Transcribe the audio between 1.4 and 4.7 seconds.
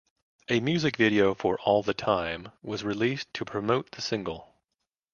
"All the Time" was released to promote the single.